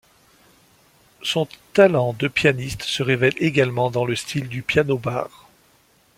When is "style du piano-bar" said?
4.15-5.47